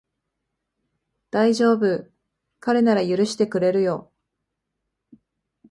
[1.29, 2.11] だいじょうぶ、
[2.59, 4.11] 彼なら許してくれるよ